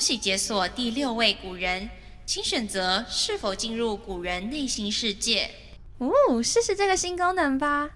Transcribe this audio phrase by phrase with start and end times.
[0.00, 1.90] 恭喜解锁第六位古人，
[2.24, 5.50] 请选择是否进入古人内心世界。
[5.98, 7.90] 哦，试试这个新功能吧。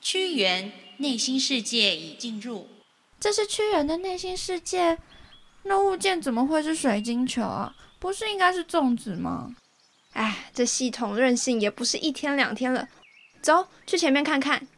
[0.00, 2.68] 屈原内心世界已进入。
[3.18, 4.96] 这是屈原的内心世界，
[5.64, 7.74] 那物件怎么会是水晶球啊？
[7.98, 9.56] 不是应该是粽子吗？
[10.12, 12.88] 哎，这系统任性也不是一天两天了。
[13.42, 14.68] 走去前面看看。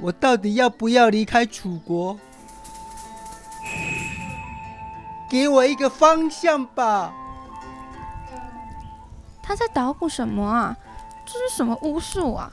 [0.00, 2.18] 我到底要不要离开楚国？
[5.28, 7.12] 给我一个方向吧！
[9.42, 10.76] 他在捣鼓什么啊？
[11.26, 12.50] 这是什么巫术啊？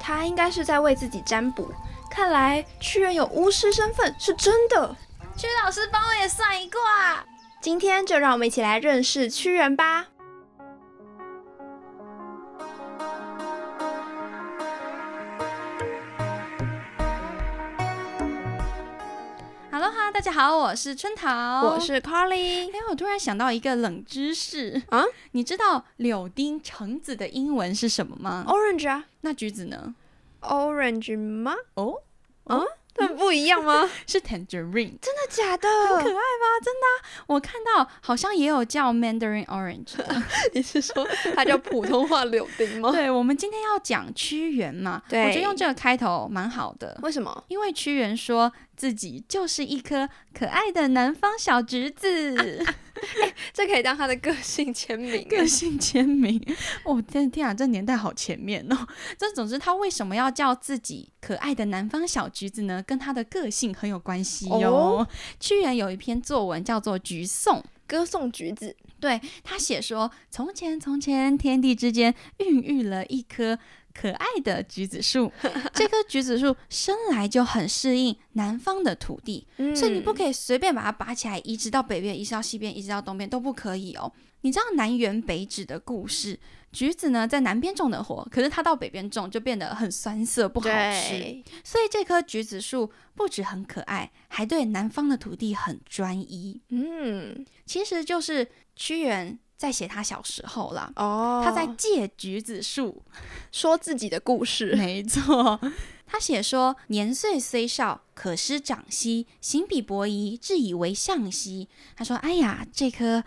[0.00, 1.70] 他应该是在为自己占卜。
[2.10, 4.96] 看来屈原有巫师身份是真的。
[5.36, 6.80] 屈老师帮我也算一卦。
[7.60, 10.06] 今天就让我们一起来认识屈原吧。
[20.38, 22.68] 好，我是春桃，我是 Carly。
[22.68, 29.06] 哎，我突然想到一个冷知识啊，你知道柳丁橙子的英文是什么吗？Orange 啊。
[29.22, 29.96] 那橘子呢
[30.42, 31.56] ？Orange 吗？
[31.74, 32.02] 哦，
[32.44, 32.62] 啊。
[33.00, 33.88] 很不一样吗？
[34.08, 35.68] 是 tangerine，真的假的？
[35.68, 36.58] 很可爱吗？
[36.64, 39.94] 真的，我看到好像也有叫 mandarin orange。
[40.52, 42.90] 你是说它叫普通话柳丁吗？
[42.92, 46.98] 对，我们今天要讲屈原嘛，对，我觉得用这个开头蛮好的。
[47.04, 47.44] 为什么？
[47.46, 52.64] 因为屈原说自己就是一颗可爱的南方小橘子。
[53.22, 55.26] 哎，这可以当他的个性签名。
[55.28, 56.40] 个性签名，
[56.84, 58.86] 哦，天天啊，这年代好前面哦。
[59.16, 62.82] 这总之，他为什么要叫自己可爱的南方小橘子呢？
[62.84, 65.06] 跟他的个性很有关系哟。
[65.38, 68.76] 屈原有一篇作文叫做《橘颂》，歌颂橘子。
[68.98, 73.58] 对他写说：从前从前，天地之间孕育了一颗。
[74.00, 75.32] 可爱的橘子树，
[75.74, 84.12] 这棵橘子树生来就很适应南方的土地，所以你不可以随便把它拔起来移植到北边，移植到西边，移植到东边都不可以哦。
[84.42, 86.38] 你知道南辕北辙的故事？
[86.70, 91.42] 橘子呢在南边种的活，可是它到北边种就变得很酸涩不好吃。
[91.64, 96.60] 所以这棵橘子树不止很可爱，还对南方的土地很专一。
[96.68, 98.46] 嗯，其实就是
[98.76, 99.38] 屈原。
[99.58, 103.02] 在写他小时候了，哦，他在借橘子树
[103.50, 104.74] 说自己的故事。
[104.78, 105.60] 没错，
[106.06, 113.24] 他写说：“年岁虽少，可师长兮；行比伯夷，自以为象兮。”他说：“哎呀，这棵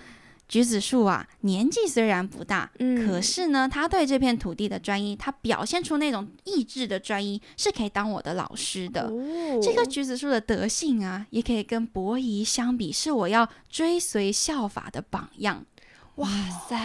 [0.48, 9.12] 橘子树啊，年纪虽然不大，嗯，可是呢，他对这片土地的专一，他表现出那种意志的专一，是可以当我的老师的。
[9.62, 15.66] 这棵橘子树的德性啊，也可以跟伯夷相比，是我要追随效法的榜样。”
[16.16, 16.30] 哇
[16.68, 16.78] 塞，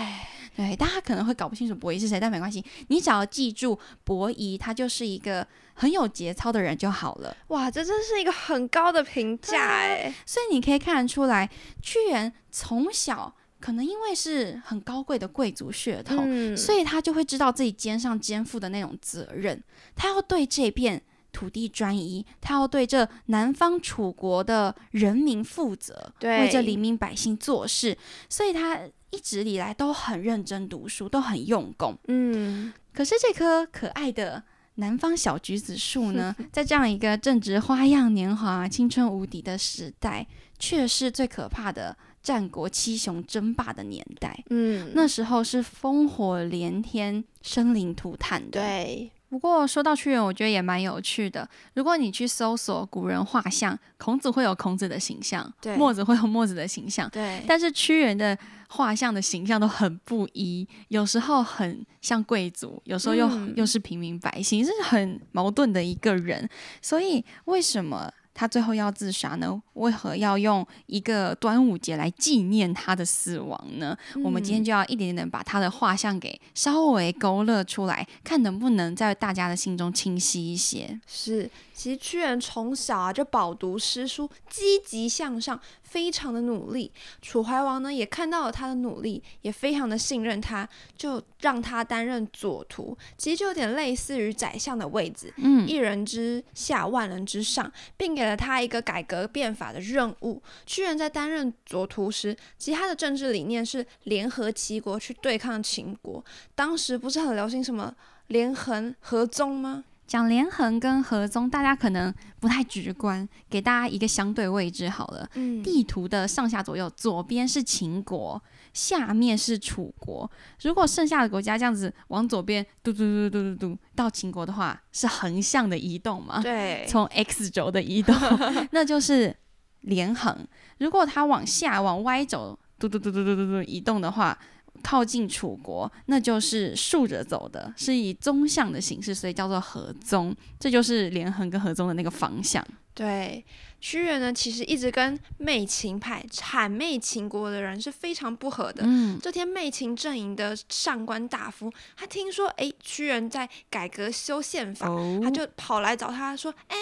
[0.57, 7.37] 对，大家可能会搞不清楚伯夷是谁，但没关系，你只要记住伯夷，他就是一个很有节操的人就好了。
[7.49, 10.15] 哇，这真是一个很高的评价哎！
[10.25, 11.51] 所以你可以看得出来，
[11.83, 19.63] 屈原从小可能因为是很高贵的贵族血统，所以他就会知道自己肩上肩负的那种责任，
[19.95, 21.03] 他要对这片
[21.37, 27.99] 土地专一，他要对这南方楚国的人民负责，为这黎民百姓做事，
[28.31, 28.81] 所以他。
[29.11, 31.97] 一直以来都很认真读书，都很用功。
[32.09, 34.43] 嗯，可是这棵可爱的
[34.75, 40.27] 南方小橘子树呢， 在这样一个正值花样年华、青春无敌的时代，
[40.59, 44.39] 却是最可怕的战国七雄争霸的年代。
[44.51, 48.61] 嗯，那时候是烽火连天、生灵涂炭的。
[48.61, 49.11] 对。
[49.37, 51.47] 不过说到屈原，我觉得也蛮有趣的。
[51.75, 57.45] 如果你去搜索古人画像，孔子会有孔子的形象，对，墨子会有墨子的形象，对。
[57.47, 58.37] 但是屈原的
[58.69, 66.49] 画像的形象都很不一，有时候很像贵族，有时候又又是平民百姓，是很矛盾的一个人。
[66.81, 68.11] 所以为什么？
[68.37, 69.61] 他最后要自杀呢？
[69.73, 73.97] 为何要用一个端午节来纪念他的死亡呢？
[74.23, 81.01] 我们今天就要一点点的把他的画像给稍微勾勒出来，看能不能在大家的心中清晰一些。
[81.07, 81.51] 是。
[81.73, 86.91] 其实屈原从小啊就饱读诗书，积极向上，非常的努力。
[87.21, 90.67] 楚怀王呢也看到了他的努力，也非常的信任他，
[90.97, 92.97] 就让他担任左徒。
[93.19, 100.43] 其实就有点类似于宰相的位置，嗯，一人之下，万人之上，并给了他一个改革变法的任务。
[100.67, 106.25] 屈原在担任左徒时，其实他的政治理念是联合齐国去对抗秦国。
[106.55, 107.95] 当时不是很流行什么
[108.29, 109.85] 连横合纵吗？
[110.07, 115.29] 讲连横跟合宗，大家可能不太直观，给大家一个相对位置好了。
[115.35, 118.41] 嗯，地图的上下左右，左边是秦国，
[118.77, 120.31] 下面是楚国。
[120.61, 126.43] 如果剩下的国家这样子往左边嘟嘟嘟嘟嘟嘟到秦国的话，是横向的移动嘛？
[126.43, 128.15] 对，从 x 轴的移动，
[128.73, 129.35] 那就是
[129.81, 130.47] 连横。
[130.79, 134.39] 如果它往下往 y 轴嘟嘟嘟嘟嘟嘟嘟移动的话，
[134.83, 140.37] 靠近楚国，那就是竖着走的，是以纵向的形式，所以叫做合纵。
[140.61, 142.63] 这就是连横跟合纵的那个方向。
[142.93, 143.45] 对，
[143.81, 148.83] 屈原呢，其实一直跟媚秦派谄媚秦国的人是非常不合的。
[148.85, 156.77] 嗯，这天，媚秦阵营的上官大夫，他听说，哎，屈原在改革修宪法，哦他就跑来找他说，哎，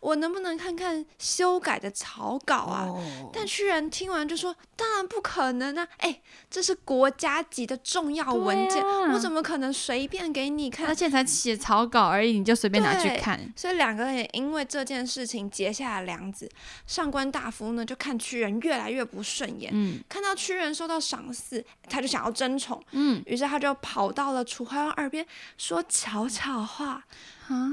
[0.00, 2.86] 我能不能看看修改的草稿啊？
[2.86, 5.88] 哦但屈原听完就说：“当然不可能啊！
[5.98, 6.20] 哎，
[6.50, 13.40] 这是国家级的重要文件，啊我怎么可能随便给你看而？”且才写草稿而已，你就随便拿去看。
[13.56, 16.48] 所以两个人也因为这件事情结下了梁子。
[16.86, 25.26] 上官大夫呢，就看屈原越来越不顺眼，嗯看到屈原受到赏赐，他就想要争宠，嗯于是他就跑到了楚怀王耳边
[25.56, 27.04] 说悄悄话。
[27.48, 27.68] 啊，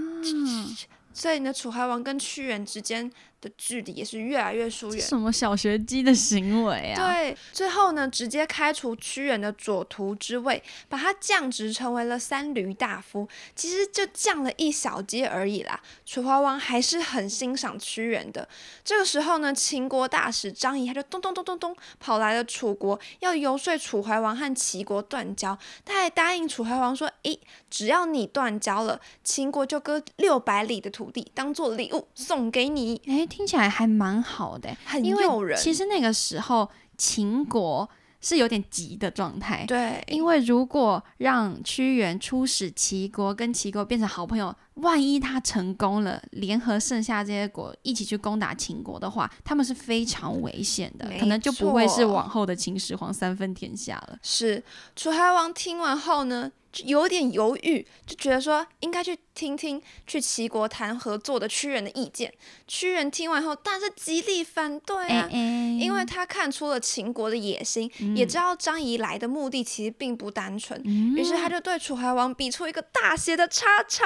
[1.19, 5.01] 在你的，楚怀王跟屈原之间的距离也是越来越疏远。
[5.01, 7.13] 什么小学鸡的行为啊？
[7.13, 13.27] 对，最后呢，直接开除屈原的左徒之位，把他降职成为了三闾大夫。
[13.55, 15.81] 其实就降了一小阶而已啦。
[16.05, 18.47] 楚怀王还是很欣赏屈原的。
[18.83, 25.57] 这个时候呢，秦国大使张仪他就咚咚咚咚咚跑来了楚国，要游说楚怀王和齐国断交。
[25.85, 27.39] 他还答应楚怀王说：“诶，
[27.69, 33.01] 只要你断交了，秦国就割六百里的土地当做礼物送给你。
[33.07, 35.57] 哎，听起来还蛮好的，”很因为诱人。
[35.57, 37.87] 其实那个时候秦国
[38.19, 54.19] 是有点急的状态，对，因为如果让屈原出使齐国，跟齐国变成好朋友，万一他成功了，联合剩下这些国一起去攻打秦国的话，他们是非常危险的，可能就不会是往后的秦始皇三分天下了。
[54.21, 54.63] 是
[54.95, 62.33] 楚怀王听完后呢，就有点犹豫，就觉得说应该去听听去齐国谈合作的屈原的意见。
[62.67, 65.27] 屈原听完后，当然是极力反对啊。
[65.31, 74.05] 哎哎，因为他看出了秦国的野心，也知道张仪来的目的其实并不单纯，嗯于是他就对楚怀王比出一个大写的叉叉。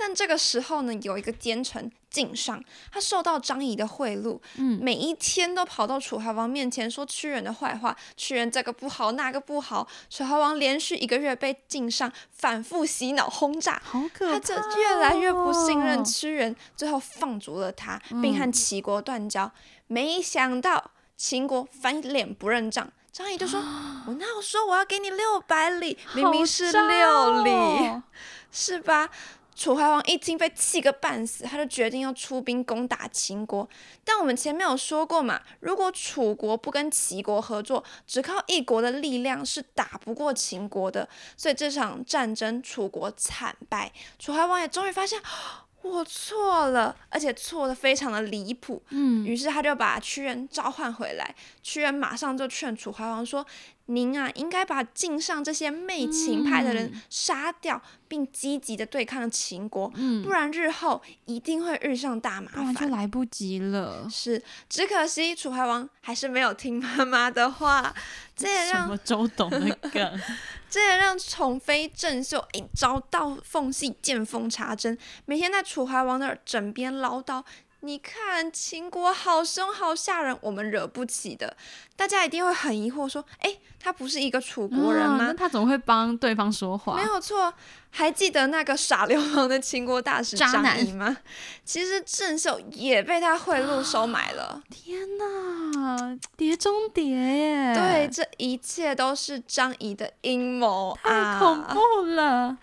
[0.00, 9.86] 但这个时候呢，有一个奸臣敬上，他受到张仪的贿赂，嗯每一天都跑到楚怀王面前说屈原的坏话，屈原这个不好那个不好。
[10.08, 19.52] 楚怀王连续一个月被敬上反复洗脑轰炸，好可怕、他就越来越不信任屈原，最后放逐了他，并和齐国断交。
[19.86, 23.60] 没想到秦国翻脸不认账，张仪就说：
[24.08, 27.50] “我那我说我要给你六百里，明明是六里，
[27.86, 28.02] 哦
[28.50, 29.10] 是吧？”
[29.60, 33.68] 楚怀王一听被气个半死，他就决定要出兵攻打秦国。
[34.02, 41.06] 但我们前面有说过嘛，如果楚国不跟齐国合作，只靠一国的力量是打不过秦国的。
[41.36, 43.92] 所以这场战争，楚国惨败。
[44.18, 45.20] 楚怀王也终于发现，
[45.82, 48.82] 我错了，而且错的非常的离谱。
[48.90, 53.44] 嗯，于是他就把屈原召唤回来，屈原马上就劝楚怀王说
[53.86, 64.06] ：“您啊，应该把晋上这些媚秦派的人杀掉，并积极的对抗秦国，嗯不然日后一定会遇上大麻不然就。”来不及了。
[64.10, 67.94] 是，只可惜楚怀王还是没有听妈妈的话，
[68.36, 70.20] 这也让什么周董的梗？
[70.70, 74.96] 这也让宠妃郑秀哎找到缝隙见缝插针，
[75.26, 77.44] 每天在楚怀王的枕边唠叨。
[77.82, 81.56] 你看秦国好凶好吓人，我们惹不起的。
[81.96, 86.96] 大家一定会很疑惑说：“哎，他不是一个楚国人啊吗？”那他怎么会帮对方说话？
[86.96, 87.52] 没有错，
[87.90, 91.16] 还记得那个耍流氓的秦国大使张仪吗？
[91.64, 94.62] 其实郑袖也被他贿赂收买了。
[94.70, 97.74] 天哪，碟中谍耶！
[97.74, 101.38] 对，，这一切都是张仪的阴谋太啊！
[101.38, 102.56] 恐怖了。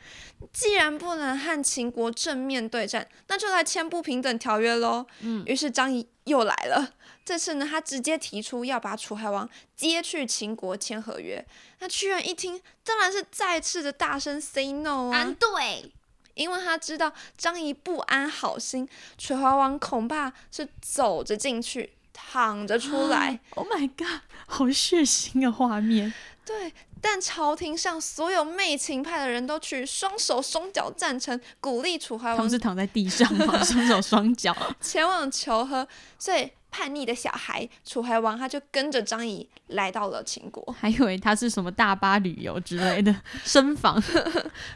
[0.54, 5.06] 既然不能和秦国正面对战，那就来签不平等条约喽。
[5.22, 6.94] 嗯于是张仪又来了。
[7.26, 11.46] 这次呢，他直接提出要把楚怀王接去秦国签合约。
[11.80, 15.92] 那屈原一听，当然是再次的大声 say no 啊，对，
[16.36, 23.40] 因为他知道张仪不安好心，楚怀王恐怕是走着进去，躺着出来。
[23.52, 26.12] Oh my god，好血腥的画面。
[26.44, 33.62] 对，但朝廷上所有媚情派的人都去双手双脚赞成，鼓励楚怀王他们是躺在地上吗？
[33.64, 34.56] 双手双脚。
[34.82, 40.64] 前往求和，所以叛逆的小孩楚怀王，他就跟着张仪来到了秦国。
[40.80, 44.02] 还以为他是什么大巴旅游之类的 身访。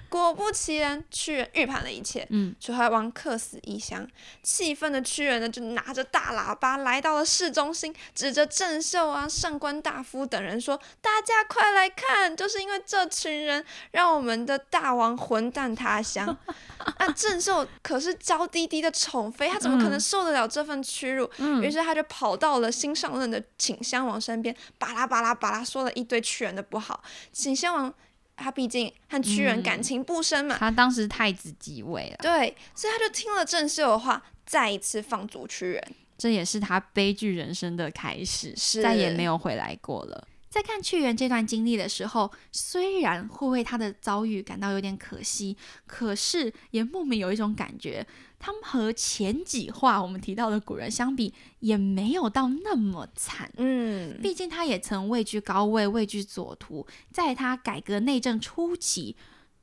[0.09, 2.25] 果不其然，屈原预判了一切。
[2.29, 4.07] 嗯， 楚怀王客死异乡，
[4.41, 16.37] 气愤的屈原呢，就拿着大喇叭来到了市中心，指着郑袖啊、上官大夫等人说：“大家快来看，就是因为这群人，让我们的大王魂断他乡。”
[17.05, 21.29] 那郑袖可是娇滴滴的宠妃，她怎么可能受得了这份屈辱？
[21.37, 27.03] 嗯于是他就跑到了新上任的景襄王身边，巴拉巴拉巴拉说了一堆屈原的不好。
[27.31, 27.93] 景襄王
[28.35, 35.95] 他毕竟和屈原感情不深嘛，他当时太子即位了，对，所以他就听了郑袖的话，再一次放逐屈原。
[36.17, 40.27] 这也是他悲剧人生的开始，是再也没有回来过了。
[40.51, 45.55] 在看屈原这段经历的时候，虽然会为他的遭遇感到有点可惜，
[45.87, 48.05] 可是也莫名有一种感觉，
[48.37, 53.49] 他们和前几话我们提到的古人相比，也没有到那么惨。
[53.55, 59.15] 嗯，毕竟他也曾位居高位，位居左徒，在他改革内政初期，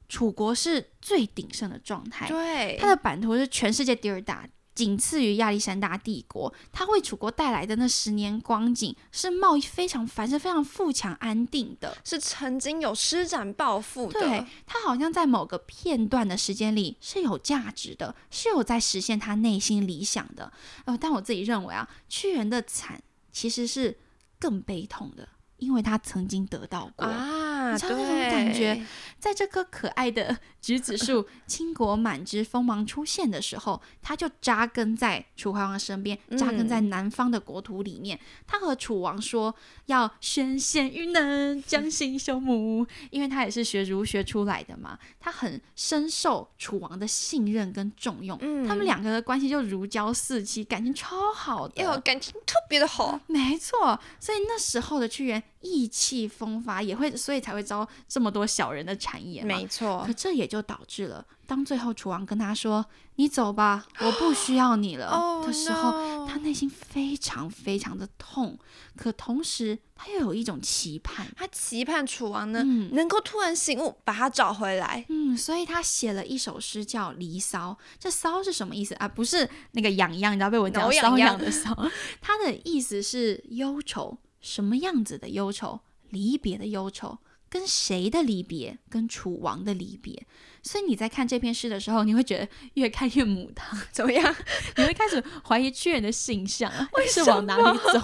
[0.09, 2.27] 楚国是最鼎盛的状态。
[2.27, 6.55] 对，它的版图是全世界第二大，仅次于亚历山大帝国。
[6.73, 11.97] 他为楚国带来的那十年光景，是贸易非常繁盛、非常富强、安定的。
[12.05, 14.21] 是曾经有施展抱负的。
[14.21, 20.53] 对，它好像在某个片段的时间里是有价值的，是有在实现他内心理想的。
[20.85, 23.99] 呃，但我自己认为啊，屈原的惨其实是
[24.39, 27.05] 更悲痛的，因为他曾经得到过。
[27.05, 28.87] 啊，你知道那种，感觉
[29.19, 38.19] 在这棵可爱的 橘子树 倾国满枝锋芒出现的时候，它就扎根在楚怀王身边，扎根在南方的国土里面。
[38.47, 39.55] 他和楚王说
[39.87, 48.37] 要宣献于能，将心修母， 因为他也是学儒学出来的嘛，他很深受楚王的信任跟重用。
[48.41, 51.83] 嗯他们两个的关系就如胶似漆，感情超好的。
[51.83, 53.19] 哟感情特别的好。
[53.27, 59.67] 没错，所以那时候的屈原意气风发，也会所以才会遭这么多小人的谗言没。
[59.67, 62.87] 错可这也就导致了，当最后楚王跟他说
[63.17, 68.59] “你走吧，我不需要你了 ”哦的时候他内心非常非常的痛，
[68.97, 71.27] 可同时他又有一种期盼。
[71.37, 75.05] 他期盼楚王呢、嗯能够突然醒悟，把他找回来。
[75.09, 77.77] 嗯，所以他写了一首诗叫《离骚》。
[77.99, 79.09] 这“骚”是什么意思啊？
[79.09, 81.91] 不是那个痒痒，你知道被我讲挠痒瘙痒痒的瘙。
[82.21, 85.81] 它的意思是忧愁，什么样子的忧愁？
[86.11, 87.19] 离别的忧愁。
[87.51, 88.79] 跟谁的离别？
[88.91, 90.27] 跟楚王的离别。
[90.63, 94.37] 所以你在看这篇诗的时候，你会觉得越看越母汤，怎么样？
[94.77, 98.01] 你会开始怀疑屈原的形象啊，是往哪里走？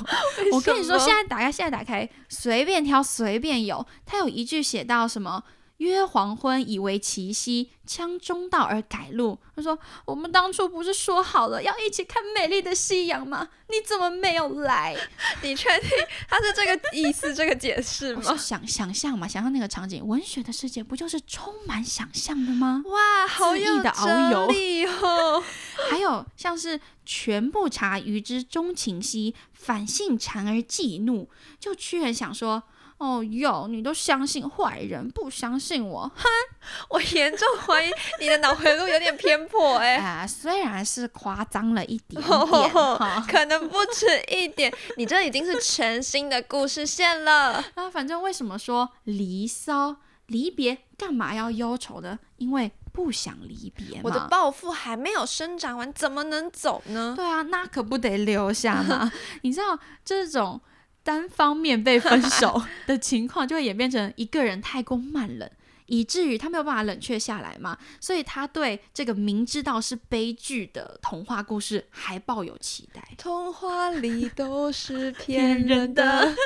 [0.51, 3.87] 我跟你说，现在在打开，现在打开，随便挑，随便有。
[4.07, 5.45] 他有一句写到什么？
[5.79, 9.39] 约黄昏以为其夕，羌中道而改路。
[9.57, 9.77] 他说
[10.07, 13.49] ：“我们当初不是说好了要一起看美丽的夕阳吗？
[13.69, 14.97] 你怎么没有来
[15.43, 15.91] 你确定
[16.29, 18.23] 他是这个意思、这个解释？”吗？
[18.23, 22.83] 是想想象嘛，想象那个场景，文学的世界不就是充满想象的吗？
[22.87, 25.43] 哇，好有的遨游哲理哦！
[25.91, 31.29] 还有像是全不察于之钟情兮，反性谗而忌怒。
[31.59, 32.63] 就屈原想说。
[32.99, 36.11] 哦哟，你都相信坏人，不相信我。
[36.15, 36.25] 哼
[36.89, 47.63] 我严重怀疑你的脑回路有点偏颇 哎、啊，虽然是夸张了一点点哈， 可能不止一点，你这已经是全新的故事线了。
[47.75, 49.97] 那，反正为什么说离骚
[50.27, 52.19] 离别干嘛要忧愁呢？
[52.39, 54.03] 因为不想离别嘛。
[54.05, 57.13] 我的抱负还没有生长完，怎么能走呢？
[57.15, 59.13] 对啊，那可不得留下吗。
[59.43, 60.61] 你知道这种
[61.05, 65.49] 单方面被分手的情况，就会演变成一个人太过慢冷。
[65.87, 73.03] 以至于他没有办法冷却下来嘛，所以他对这个明知道是悲剧的童话故事还抱有期待。
[73.19, 76.37] 童话里都是骗 骗人人的的。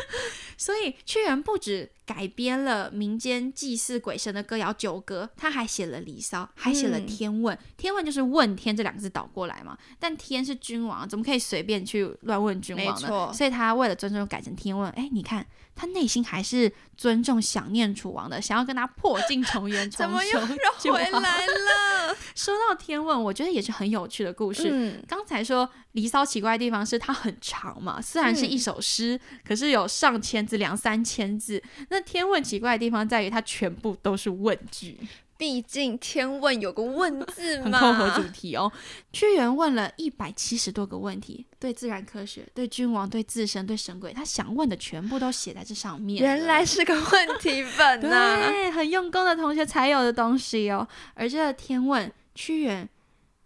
[0.57, 7.57] 所以屈原不止改编了民间祭祀鬼神的歌谣《九歌》，他还写了《离骚》，还写了《嗯天问》。
[7.77, 13.33] 天问就是问天这两个字倒过来嘛，但天是君王，怎么可以随便去乱问君王呢？
[13.33, 14.91] 所以他为了尊重改成天问。
[14.93, 20.57] 哎，你看他内心还是尊重、想念楚王的，想要跟他破镜重圆， 怎么又重修
[20.91, 22.17] 绕回来了？
[22.35, 24.69] 说到天问，我觉得也是很有趣的故事。
[24.73, 31.63] 嗯，刚才说《离骚》奇怪的地方是它很长嘛，虽然是一首诗，可是有上千字、两三千字。
[31.91, 34.99] 那天问奇怪的地方在于它全部都是问句，
[35.39, 38.71] 毕竟天问有个问字嘛很嘛，扣合主题哦。
[39.13, 46.21] 屈原问了一百七十多个问题，对自然科学、对君王、对自身、对神鬼，他想问的全部都写在这上面。
[46.21, 50.87] 原来是个问题本呐、 对，很用功的同学才有的东西哦。
[51.15, 52.89] 而这个天问，屈原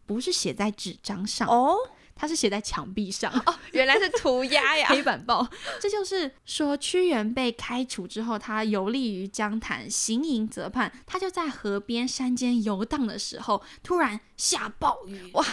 [0.06, 1.76] 不是写在纸张上，哦，
[2.14, 3.32] 它是写在墙壁上。
[3.46, 4.88] 哦，原来是涂鸦呀！
[4.90, 5.48] 黑板报，
[5.80, 15.44] 这就是说屈原被开除之后，他游历于江潭，行营泽畔，他就在河边、山间游荡的时候，突然下暴雨，哇，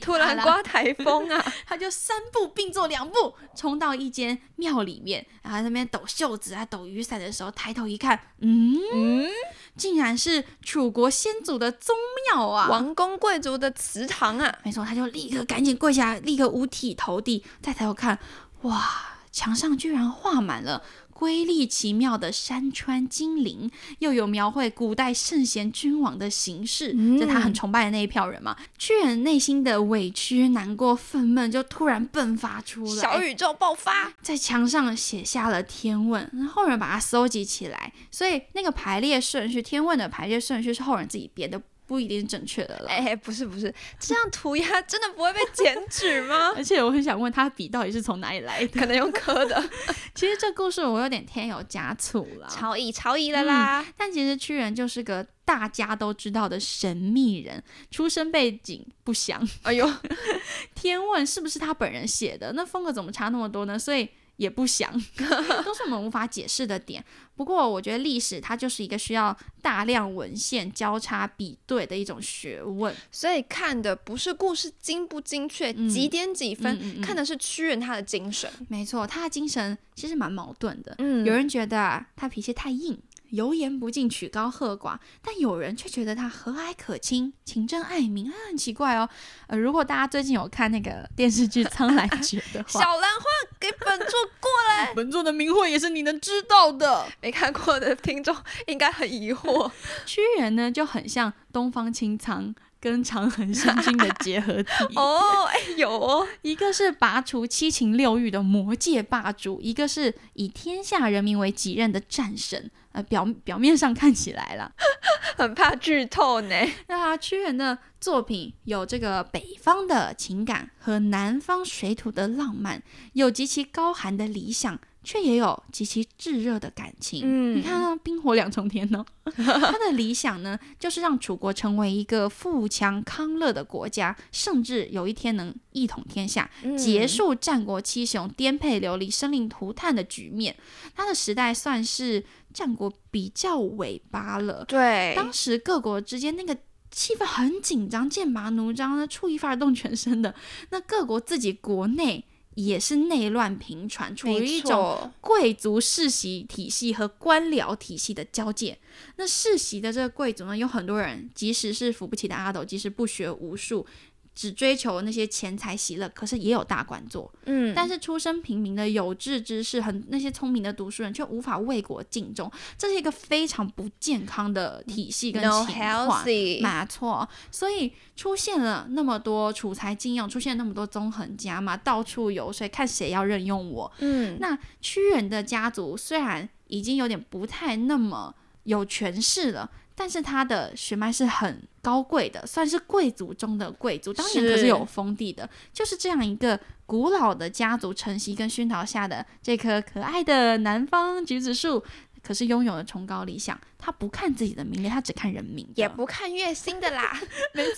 [0.00, 1.44] 突然刮台风啊！
[1.66, 9.28] 他就三步并作两步，冲到一间庙里面，然后那边抖袖子啊、抖雨伞的时候，抬头一看，嗯嗯，
[9.76, 11.96] 竟然是楚国先祖的宗
[12.32, 14.54] 庙啊，王公贵族的祠堂啊！
[14.62, 18.18] 没错，他就立刻赶紧跪下，立刻五体投地，再抬头看，
[18.62, 18.82] 哇，
[19.30, 20.82] 墙上居然画满了。
[21.12, 28.56] 瑰丽奇妙的山川精灵，又有描绘古代圣贤君王的形式，就他很崇拜的那一票人嘛。
[28.78, 41.60] 屈原内心的委屈、难过、愤懑就突然迸发出来，小宇宙爆发，在墙上写下了《天问》，后人把它搜集起来，所以那个排列顺序，《天问》的排列顺序是后人自己编的。
[41.92, 42.88] 不一定是正确的了。
[42.88, 46.50] 哎，不是不是，这样涂鸦真的不会被剪纸吗？
[46.56, 48.80] 而且我很想问他笔到底是从哪里来的？
[48.80, 49.62] 可能用刻的。
[50.14, 53.84] 其实这故事我有点添油加醋了，超意超意了啦。
[53.94, 59.46] 但其实屈原就是个大家都知道的神秘人，出身背景不详。
[59.64, 59.86] 哎呦，
[60.74, 62.54] 天问是不是他本人写的？
[62.54, 63.78] 那风格怎么差那么多呢？
[63.78, 64.08] 所以。
[64.36, 64.92] 也不想，
[65.64, 67.04] 都是我们无法解释的点。
[67.34, 72.94] 不过，我觉得历史它就是一个需要大量文献交叉比对的一种学问。
[73.10, 78.50] 所以看的不是故事精不精确，几点几分，看的是屈原他的精神。
[78.68, 80.94] 没错，他的精神其实蛮矛盾的。
[80.98, 83.00] 嗯，有人觉得他脾气太硬。
[83.30, 89.08] 油盐不进，曲高和寡，但有人却觉得他和蔼可亲，情真爱民，很奇怪哦。
[89.46, 93.24] 呃，如果大家最近有看那个电视剧《苍兰诀》的话， 小兰花
[93.62, 94.08] 给本座
[94.40, 97.06] 过来， 本座的名讳也是你能知道的。
[97.20, 99.70] 没看过的听众应该很疑惑，
[100.04, 102.52] 屈原呢就很像东方青苍。
[102.82, 112.68] 跟长恒星君的结合体 哦，哎有哦，一个是拔除七情六欲的魔界霸主，一个是以天下人民为己任的战神。
[112.92, 114.72] 呃，表表面上看起来了，
[115.36, 116.54] 很怕剧透呢。
[116.88, 122.82] 那屈原的作品有这个北方的情感和南方水土的浪漫，
[123.14, 124.78] 有极其高寒的理想。
[125.04, 127.22] 却也有极其炙热的感情。
[127.24, 129.04] 嗯，你看，冰火两重天呢。
[129.24, 140.54] 他的理想呢，就是让楚国成为一个富强康乐的国家，甚至有一天能一统天下，结束战国七雄颠沛流离、生灵涂炭的局面。
[140.94, 144.64] 他的时代算是战国比较尾巴了。
[144.66, 146.56] 对，当时各国之间那个
[146.90, 150.34] 气氛很紧张，剑拔弩张的，出一发而动全身的。
[150.70, 152.24] 那各国自己国内。
[152.54, 158.78] 也是内乱频传，处于一种贵族世袭体系和官僚体系的交界。
[159.16, 163.86] 那世袭的这个贵族呢，有很多人，即使是扶不起的阿斗，即使不学无术。
[164.34, 167.30] 只追求那些钱财喜乐，可是也有大官做。
[167.44, 176.24] 嗯，但是出身平民的有志之士，很那些聪明的读书人，却无法为国尽忠，这是一个非常不健康的体系跟情况。
[176.24, 183.92] 没错，所以出现了那么多储才精用，出现那么多纵横家嘛，到处游说，看谁要任用我。
[183.98, 189.70] 嗯，那屈原的家族虽然已经有点不太那么有权势了。
[189.94, 195.48] 但是他的血脉是很高贵的，算是贵族中的贵族，当年可是有封地的。
[195.72, 201.82] 就是这样一个古老的家族承袭跟熏陶下的这棵可爱的南方橘子树。
[202.22, 207.18] 可是拥有了崇高理想，他不看自己的名利，他只看人民，也不看月薪的啦。
[207.52, 207.74] 没错，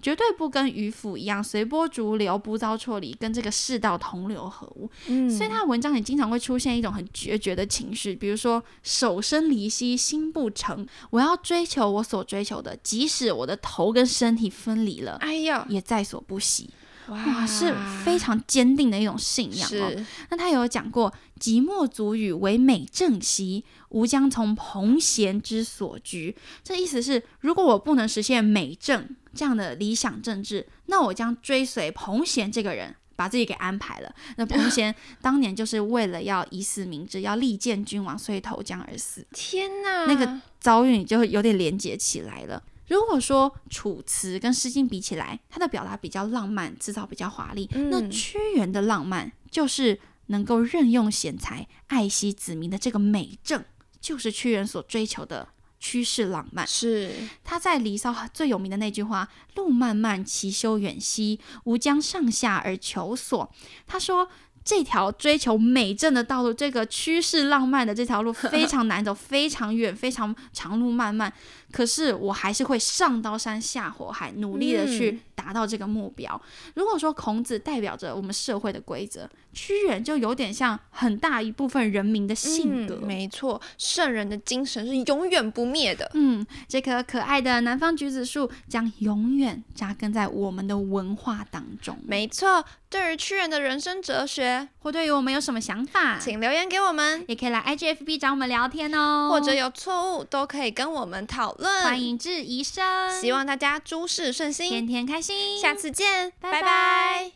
[0.00, 4.88] 绝对不跟渔夫一样随波逐流、不遭错离，跟这个世道同流合污。
[5.08, 16.70] 嗯，所以他的文章里经常会出现一种很决绝的情绪，比如说手生离析，心不成，我要追求我所追求的，即使我的头跟身体分离了，哎呀，也在所不惜。
[17.08, 20.04] 哇，是非常坚定的一种信仰哦。
[20.30, 26.34] 那他有讲过“即墨足语为美正兮，吾将从彭贤之所居”。
[26.64, 34.14] 这意思是，如果我不能实现美正这样的理想政治，那我将追随彭贤这个人，把自己给安排了。
[34.36, 39.26] 那彭 贤当年就是为了要以死明志，要力荐君王，所以投江而死。
[39.32, 42.62] 天哪，那个遭遇就有点连结起来了。
[42.88, 53.64] 如果说《楚辞》跟《诗经》比起来，它的表达比较浪漫，制造比较华丽，那屈原的浪漫就是能够任用贤才、爱惜子民的这个美正，
[54.00, 56.66] 就是屈原所追求的趋势浪漫。
[56.66, 63.52] 是他在《离骚》最有名的那句话：“路漫漫其修远兮，吾将上下而求索。”
[63.86, 64.28] 他说。
[64.64, 71.32] 这条追求美政的道路，这个趋势浪漫的这条路非常难走，非常远，非常长路漫漫。
[71.70, 75.44] 可是我还是会上刀山下火海，努力的去达。
[75.44, 76.40] 达到这个目标。
[76.74, 82.96] 如果说孔子代表着我们社会的规则，屈原就有点像很大一部分人民的性格。
[82.96, 86.10] 没错，圣人的精神是永远不灭的。
[86.14, 91.98] 嗯，这棵可爱的南方橘子树将永远扎根在我们的文化当中。
[92.06, 99.28] 没错，对于屈原的人生哲学，或对于我们有什么想法，请留言给我们，也可以来 IGFB 找我们聊天哦。
[99.32, 103.10] 或者有错误都可以跟我们讨论，欢迎质疑声。
[103.20, 105.60] 希望大家诸事顺心，天天开心。
[105.60, 107.32] 下次见，拜拜拜。